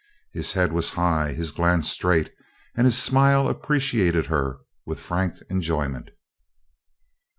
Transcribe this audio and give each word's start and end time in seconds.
His 0.33 0.53
head 0.53 0.73
was 0.73 0.89
high, 0.97 1.33
his 1.33 1.51
glance 1.51 1.87
straight, 1.87 2.33
and 2.73 2.85
his 2.85 2.97
smile 2.99 3.47
appreciated 3.47 4.25
her 4.25 4.57
with 4.83 4.99
frank 4.99 5.35
enjoyment. 5.47 6.09